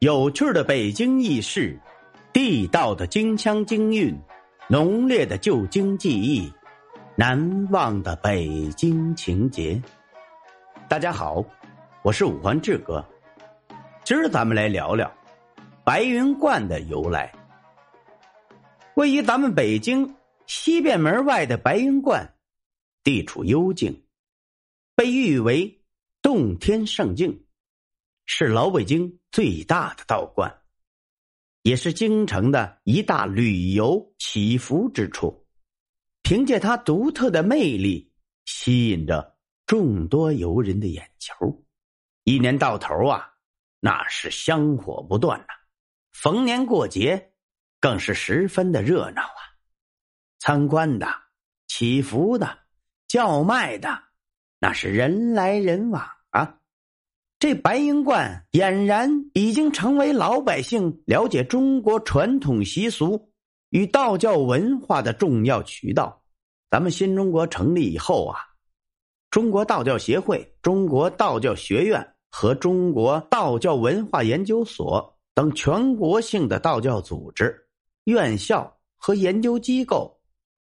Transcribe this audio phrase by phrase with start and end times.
[0.00, 1.76] 有趣的北京轶事，
[2.32, 4.16] 地道的京腔京韵，
[4.68, 6.52] 浓烈的旧京记忆，
[7.16, 9.82] 难忘的北京情节。
[10.88, 11.44] 大家好，
[12.04, 13.04] 我是五环志哥，
[14.04, 15.12] 今儿咱们来聊聊
[15.84, 17.32] 白云观的由来。
[18.94, 20.14] 位于咱们北京
[20.46, 22.34] 西便门外的白云观，
[23.02, 24.04] 地处幽静，
[24.94, 25.82] 被誉为
[26.22, 27.44] 洞天圣境。
[28.26, 30.62] 是老北京最大的道观，
[31.62, 35.46] 也是京城的一大旅游祈福之处。
[36.22, 38.12] 凭借它独特的魅力，
[38.44, 41.64] 吸引着众多游人的眼球。
[42.24, 43.34] 一年到头啊，
[43.80, 45.46] 那是香火不断呐。
[46.12, 47.32] 逢年过节，
[47.80, 49.40] 更是十分的热闹啊。
[50.38, 51.06] 参观的、
[51.66, 52.58] 祈福的、
[53.06, 54.04] 叫卖的，
[54.58, 56.17] 那是人来人往。
[57.38, 63.30] 这白云观俨然已经成为老百姓了解中国传统习俗
[63.70, 66.20] 与道教文化的重要渠道。
[66.68, 68.40] 咱们新中国成立以后啊，
[69.30, 77.56] 中国道教协会、中国道教学院和中国道教文化研究所等全国性的道教组织、
[78.04, 80.20] 院校和研究机构，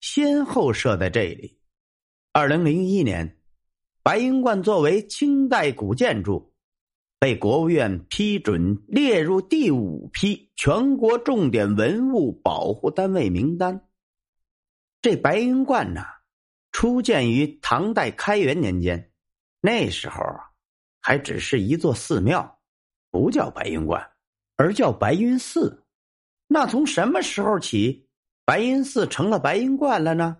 [0.00, 1.56] 先后设在这里。
[2.32, 3.37] 二零零一年。
[4.08, 6.50] 白云观作为清代古建筑，
[7.18, 13.86] 被国务院批准列入第五批全国重点文物保护单位名单。
[15.02, 16.00] 这白云观呢，
[16.72, 19.12] 初建于唐代开元年间，
[19.60, 20.40] 那时候啊，
[21.02, 22.60] 还只是一座寺庙，
[23.10, 24.10] 不叫白云观，
[24.56, 25.84] 而叫白云寺。
[26.46, 28.08] 那从什么时候起，
[28.46, 30.38] 白云寺成了白云观了呢？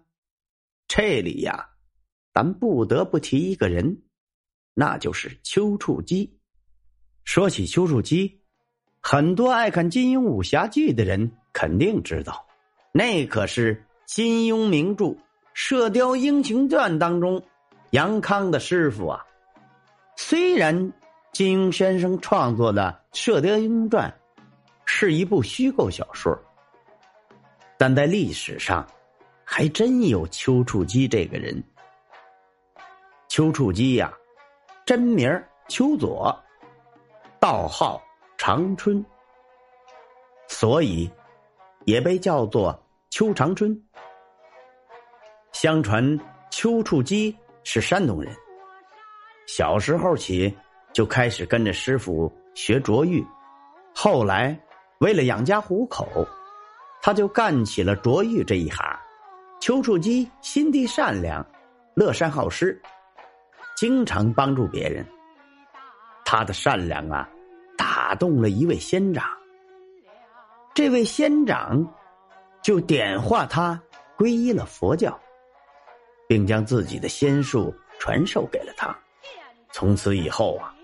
[0.87, 1.69] 这里呀。
[2.39, 4.01] 咱不得不提一个人，
[4.73, 6.39] 那就是丘处机。
[7.25, 8.41] 说起丘处机，
[9.01, 12.47] 很多爱看金庸武侠剧的人肯定知道，
[12.93, 15.05] 那可是金庸名著
[15.53, 17.43] 《射雕英雄传》当中
[17.91, 19.27] 杨康的师傅啊。
[20.17, 20.93] 虽然
[21.33, 24.09] 金庸先生创作的《射雕英雄传》
[24.85, 26.41] 是一部虚构小说，
[27.77, 28.87] 但在历史上
[29.43, 31.61] 还真有丘处机这个人。
[33.29, 34.13] 丘处机呀，
[34.87, 35.31] 真名
[35.69, 36.35] 丘佐，
[37.39, 38.03] 道号
[38.39, 39.05] 长春，
[40.49, 41.11] 所以
[41.85, 42.77] 也被叫做
[43.11, 43.79] 丘长春。
[45.53, 46.19] 相传
[46.51, 48.35] 丘处机是山东人，
[49.47, 50.57] 小时候起
[50.95, 53.25] 就开始跟着师傅学琢玉，
[53.95, 54.59] 后来
[55.01, 56.27] 为了养家糊口，
[57.03, 58.99] 他就干起了琢玉这一行。
[59.61, 61.45] 丘处机心地善良，
[61.95, 62.81] 乐善好施。
[63.79, 65.07] 经常帮助别人，
[66.25, 67.29] 他的善良啊，
[67.77, 69.25] 打动了一位仙长。
[70.75, 71.87] 这位仙长
[72.61, 73.81] 就点化他
[74.17, 75.17] 皈依了佛教，
[76.27, 78.93] 并将自己的仙术传授给了他。
[79.71, 80.75] 从此以后啊，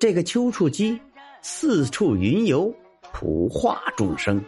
[0.00, 1.00] 这个丘处机
[1.42, 2.74] 四处云游，
[3.12, 4.44] 普化众生。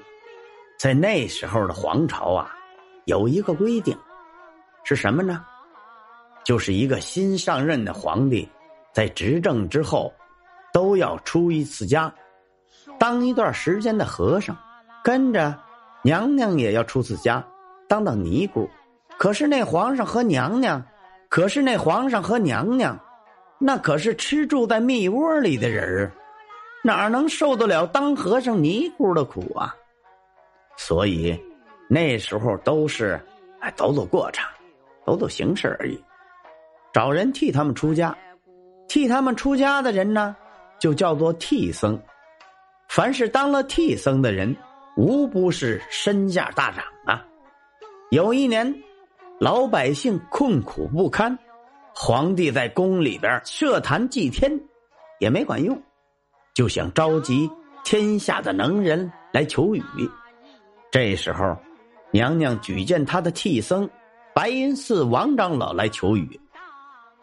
[0.76, 2.58] 在那时候的皇朝啊，
[3.04, 3.96] 有一个规定，
[4.82, 5.46] 是什么呢？
[6.44, 8.48] 就是一个新上任的皇帝，
[8.92, 10.12] 在执政之后，
[10.72, 12.12] 都要出一次家，
[12.98, 14.56] 当一段时间的和尚，
[15.02, 15.58] 跟着
[16.02, 17.44] 娘娘也要出次家，
[17.88, 18.68] 当当尼姑。
[19.16, 20.84] 可是那皇上和娘娘，
[21.30, 22.98] 可是那皇上和娘娘，
[23.58, 26.10] 那可是吃住在蜜窝里的人
[26.82, 29.74] 哪能受得了当和尚尼姑的苦啊？
[30.76, 31.40] 所以
[31.88, 33.18] 那时候都是
[33.60, 34.50] 哎走走过场，
[35.06, 35.98] 走走形式而已。
[36.94, 38.16] 找人替他们出家，
[38.86, 40.36] 替他们出家的人呢，
[40.78, 42.00] 就叫做替僧。
[42.88, 44.56] 凡是当了替僧的人，
[44.96, 47.26] 无不是身价大涨啊。
[48.12, 48.72] 有一年，
[49.40, 51.36] 老百姓困苦不堪，
[51.92, 54.56] 皇帝在宫里边设坛祭天，
[55.18, 55.76] 也没管用，
[56.54, 57.50] 就想召集
[57.82, 59.82] 天下的能人来求雨。
[60.92, 61.56] 这时候，
[62.12, 63.90] 娘娘举荐他的替僧
[64.32, 66.40] 白云寺王长老来求雨。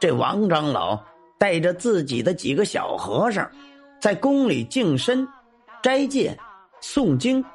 [0.02, 1.00] 这王长老
[1.38, 3.48] 带着自己的几个小和尚，
[4.00, 5.28] 在宫里净身、
[5.84, 6.36] 斋戒、
[6.82, 7.46] 诵经、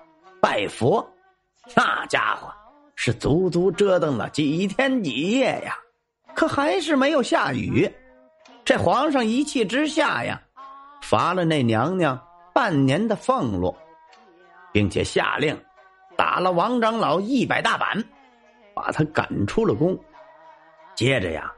[0.40, 1.04] 拜佛，
[1.74, 2.48] 那家伙
[2.94, 5.74] 是足足折腾了几天几夜呀，
[6.36, 7.92] 可还是没有下雨。
[8.64, 10.40] 这皇上一气之下呀，
[11.02, 12.16] 罚了那娘娘
[12.54, 13.74] 半年的俸禄，
[14.70, 15.60] 并且下令
[16.16, 18.04] 打了王长老一百大板，
[18.72, 19.98] 把他赶出了宫。
[20.94, 21.52] 接着呀。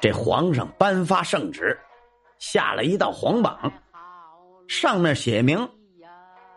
[0.00, 1.76] 这皇上颁发圣旨，
[2.38, 3.72] 下了一道皇榜，
[4.68, 5.68] 上面写明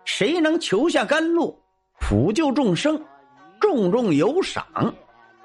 [0.05, 1.59] 谁能求下甘露，
[1.99, 3.03] 普救众生，
[3.59, 4.65] 重重有赏。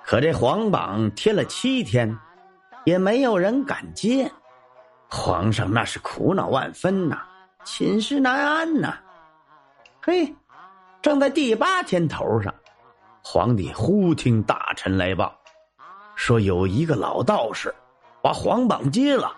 [0.05, 2.17] 可这皇榜贴了七天，
[2.85, 4.31] 也没有人敢接，
[5.09, 7.23] 皇上那是苦恼万分呐，
[7.65, 8.99] 寝食难安呐。
[10.03, 10.33] 嘿，
[11.01, 12.55] 正在第八天头上，
[13.25, 15.35] 皇帝忽听大臣来报，
[16.15, 17.75] 说有一个老道士
[18.27, 19.31] 把皇榜接了，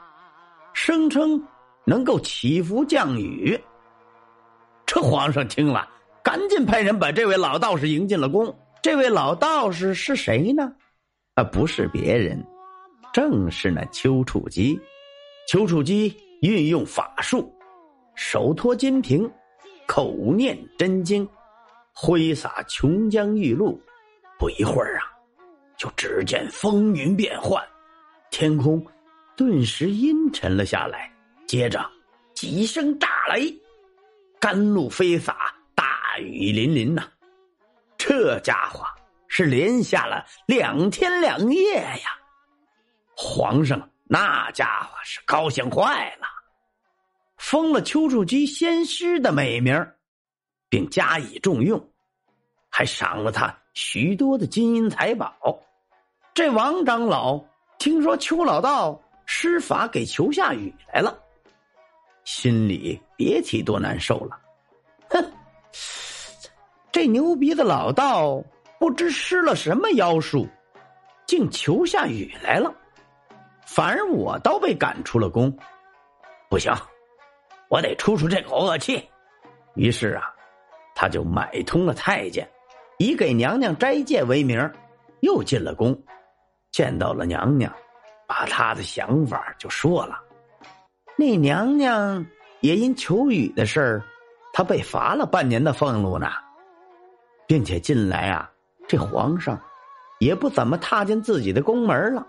[0.73, 1.47] 声称
[1.85, 3.55] 能够祈福降雨。
[4.87, 5.87] 这皇上听了，
[6.25, 8.59] 赶紧派人把这位老道士迎进了宫。
[8.83, 10.73] 这位老道士是谁呢？
[11.35, 12.43] 啊，不是别人，
[13.13, 14.81] 正是那丘处机。
[15.49, 17.55] 丘处机运用法术，
[18.15, 19.31] 手托金瓶。
[19.87, 21.29] 口念真经，
[21.93, 23.79] 挥洒琼浆玉露，
[24.39, 25.13] 不一会儿啊，
[25.77, 27.63] 就只见风云变幻，
[28.31, 28.85] 天空
[29.37, 31.13] 顿时阴沉了下来。
[31.47, 31.85] 接着
[32.35, 33.55] 几声炸雷，
[34.39, 37.09] 甘露飞洒，大雨淋淋呐。
[37.97, 38.85] 这家伙
[39.27, 42.19] 是连下了两天两夜呀！
[43.17, 46.27] 皇上那家伙是高兴坏了。
[47.39, 49.87] 封了丘处机仙师的美名，
[50.69, 51.93] 并加以重用，
[52.69, 55.35] 还赏了他许多的金银财宝。
[56.35, 57.43] 这王长老
[57.79, 61.17] 听说邱老道施法给求下雨来了，
[62.25, 64.39] 心里别提多难受了。
[65.09, 65.33] 哼，
[66.91, 68.43] 这牛鼻子老道
[68.81, 70.47] 不知施了什么妖术，
[71.25, 72.75] 竟求下雨来了，
[73.65, 75.57] 反而我倒被赶出了宫。
[76.51, 76.73] 不行。
[77.69, 79.07] 我得出出这口恶气，
[79.75, 80.23] 于是啊，
[80.95, 82.49] 他就买通了太监，
[82.99, 84.59] 以给娘娘斋戒为名，
[85.21, 85.95] 又进了宫，
[86.79, 87.73] 见到了娘娘，
[88.25, 90.17] 把他的想法就说了。
[91.17, 92.25] 那娘娘
[92.61, 94.03] 也因求雨的事儿，
[94.53, 96.31] 她被罚了半年的俸禄呢，
[97.49, 98.49] 并且近来啊，
[98.87, 99.61] 这皇上
[100.21, 102.25] 也不怎么踏进自己的宫门了。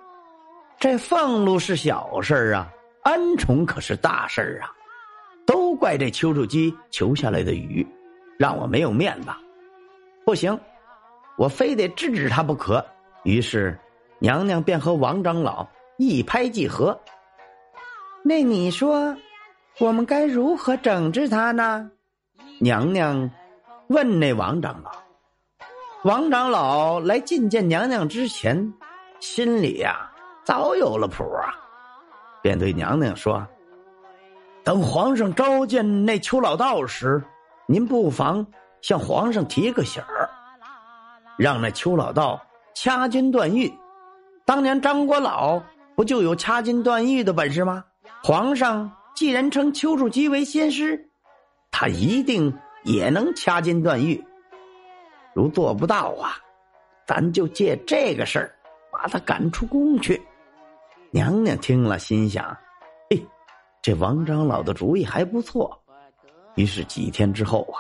[0.80, 2.68] 这俸禄是小事啊，
[3.04, 4.74] 恩宠可是大事啊。
[5.46, 7.86] 都怪这丘处机求下来的雨，
[8.40, 9.30] 让我没有面子。
[10.26, 10.60] 不行，
[11.38, 12.84] 我非得制止他不可。
[13.24, 13.78] 于是，
[14.20, 15.68] 娘娘便和王长老
[15.98, 17.00] 一拍即合。
[18.22, 19.16] 那你说，
[19.80, 21.90] 我们该如何整治他呢？
[22.60, 23.32] 娘娘
[23.88, 24.92] 问那王长老。
[26.04, 28.74] 王长老来觐见娘娘之前，
[29.22, 30.12] 心里呀
[30.44, 31.56] 早有了谱啊，
[32.42, 33.46] 便对娘娘说。
[34.66, 37.24] 等皇上召见那邱老道时，
[37.66, 38.46] 您不妨
[38.82, 40.30] 向皇上提个醒儿，
[41.38, 42.42] 让那邱老道
[42.76, 43.74] 掐金断玉。
[44.50, 45.62] 当年张国老
[45.96, 47.86] 不就有掐金断玉的本事吗？
[48.24, 51.08] 皇上既然称丘处机为仙师，
[51.70, 52.52] 他一定
[52.84, 54.26] 也能掐金断玉。
[55.36, 56.34] 如做不到啊，
[57.06, 58.56] 咱就借这个事儿
[58.92, 60.20] 把他赶出宫去。
[61.12, 62.58] 娘娘听了，心想。
[63.84, 65.80] 这王长老的主意还不错，
[66.56, 67.78] 于是几天之后啊，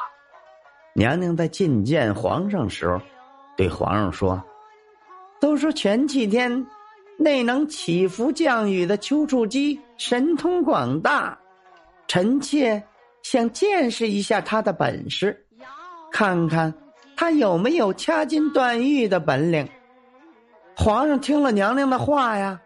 [0.94, 3.02] 娘娘在觐见皇上时候，
[3.58, 4.40] 对皇上说
[5.40, 6.66] ：“都说前几天
[7.18, 11.38] 那能祈福降雨的丘处机神通广大，
[12.08, 12.84] 臣妾
[13.24, 15.46] 想见识一下他的本事，
[16.12, 16.74] 看看
[17.16, 19.68] 他有没有掐金断玉的本领。”
[20.76, 22.60] 皇上听了娘娘的话呀，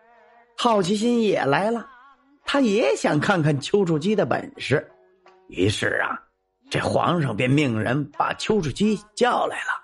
[0.55, 1.87] 好奇心也来了。
[2.45, 4.87] 他也想看看丘处机的本事，
[5.47, 6.19] 于是啊，
[6.69, 9.82] 这皇上便命人把丘处机叫来了。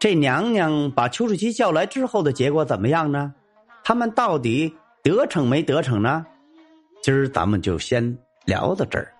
[0.00, 3.34] 这娘娘把丘处机叫来之后的结果怎么样呢？
[3.84, 6.24] 他们到底得逞没得逞呢？
[7.02, 9.12] 今儿咱们就先聊到这儿。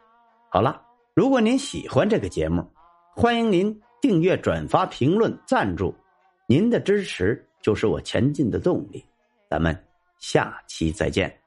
[0.49, 0.80] 好了，
[1.14, 2.66] 如果您喜欢这个节目，
[3.14, 5.94] 欢迎您订阅、转发、评论、赞助，
[6.46, 9.04] 您的支持就是我前进的动力。
[9.50, 9.78] 咱们
[10.18, 11.39] 下期再见。